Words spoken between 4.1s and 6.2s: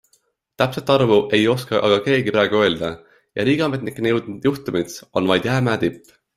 jõudnud juhtumid on vaid jäämäe tipp.